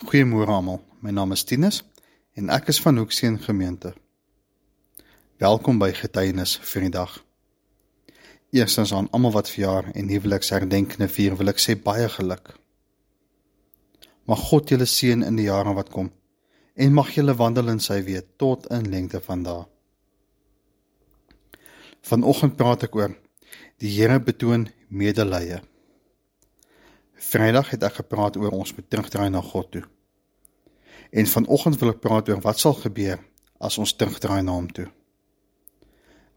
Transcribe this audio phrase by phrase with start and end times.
[0.00, 0.78] Goeiemôre almal.
[1.04, 1.82] My naam is Tinus
[2.32, 3.90] en ek is van Hoeksteen Gemeente.
[5.36, 7.18] Welkom by Getuienis vir die dag.
[8.56, 12.48] Eerstens aan almal wat verjaar en huweliksherdenkende vier, wil ek sê baie geluk.
[14.24, 16.08] Mag God julle seën in die jare wat kom
[16.80, 19.66] en mag julle wandel in sy weë tot in lengte van dae.
[22.08, 23.12] Vanoggend praat ek oor
[23.76, 25.60] die Here betoon medelee.
[27.20, 29.82] Vrydag het ek gepraat oor ons moet terugdraai na God toe.
[31.12, 33.20] En vanoggend wil ek praat oor wat sal gebeur
[33.60, 34.88] as ons terugdraai na hom toe.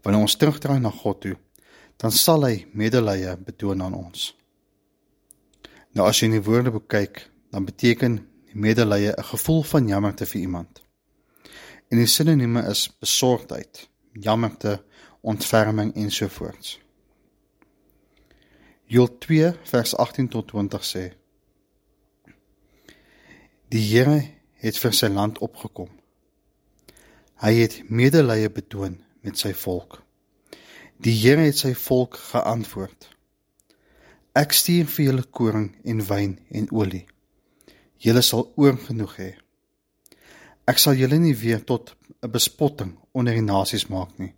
[0.00, 1.36] Wanneer ons terugdraai na God toe,
[2.00, 4.30] dan sal hy medelee betoon aan ons.
[5.92, 8.20] Nou as jy in die Woordeboek kyk, dan beteken
[8.54, 10.82] medelee 'n gevoel van jammerte vir iemand.
[11.90, 14.82] En die sinonieme is besorgdheid, jammerte,
[15.20, 16.78] ontferming ensovoorts.
[18.90, 21.02] Joel 2 vers 18 tot 20 sê:
[23.70, 24.16] Die Here
[24.58, 25.92] het vir sy land opgekom.
[27.38, 30.00] Hy het medelee betoon met sy volk.
[30.98, 33.06] Die Here het sy volk geantwoord:
[34.34, 37.04] Ek stuur vir julle koring en wyn en olie.
[38.02, 39.28] Julle sal oorgenoeg hê.
[40.66, 41.94] Ek sal julle nie weer tot
[42.26, 44.34] 'n bespotting onder die nasies maak nie.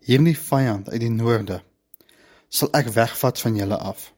[0.00, 1.60] Hierdie vyand uit die noorde
[2.52, 4.10] sal ek wegvat van julle af.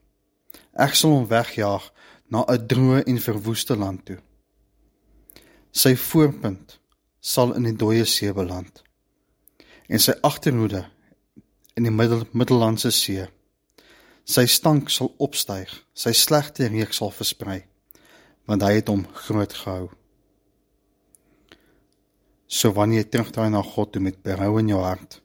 [0.75, 1.85] Ek sal hom wegjaag
[2.31, 4.19] na 'n droë en verwoeste land toe.
[5.71, 6.79] Sy voorpunt
[7.19, 8.83] sal in die dooie see beland
[9.87, 10.83] en sy agterhoede
[11.77, 13.27] in die middel Middellandse See.
[14.25, 17.65] Sy stank sal opstyg, sy slegte reuk sal versprei,
[18.47, 19.91] want hy het hom groot gehou.
[22.47, 25.21] So wanneer jy terugdraai na God toe met berou in jou hart,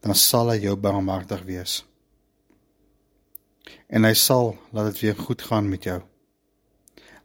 [0.00, 1.89] dan sal hy jou barmhartig wees
[3.90, 5.98] en hy sal laat dit weer goed gaan met jou.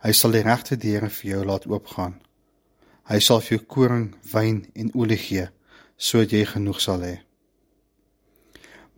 [0.02, 2.17] Hy sal die regte deure vir jou laat oopgaan.
[3.05, 5.49] Hy sal vir jou koring, wyn en olie gee
[5.95, 7.14] sodat jy genoeg sal hê.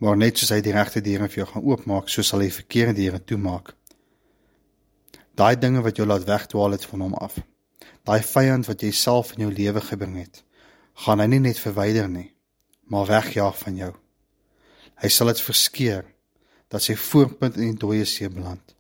[0.02, 2.96] Maar net soos hy die regte deure vir jou gaan oopmaak, so sal hy verkeerde
[2.98, 3.76] deure toemaak.
[5.38, 7.38] Daai dinge wat jou laat wegdwaal het van hom af.
[8.08, 10.42] Daai vyand wat jy self in jou lewe gebring het,
[11.06, 12.32] gaan hy nie net verwyder nie,
[12.90, 13.94] maar wegjaag van jou.
[14.98, 16.08] Hy sal dit verskeer
[16.68, 18.76] dat sy voorpunt in die dooie see beland.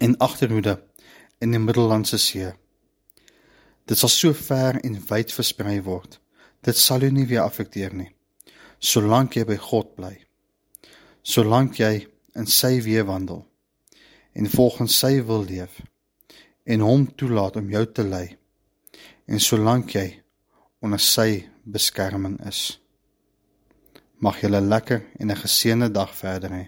[0.00, 0.80] En agterhoede
[1.42, 2.48] in die Middellandse See.
[3.86, 6.18] Dit sal so ver en wyd versprei word.
[6.62, 8.10] Dit sal jou nie weer affekteer nie.
[8.78, 10.14] Solank jy by God bly.
[11.22, 12.06] Solank jy
[12.38, 13.44] in sy weë wandel
[14.32, 15.82] en volgens sy wil leef
[16.64, 18.26] en hom toelaat om jou te lei.
[19.28, 20.06] En solank jy
[20.82, 22.81] onder sy beskerming is
[24.22, 26.64] mag julle lekker en 'n geseënde dag verder hê.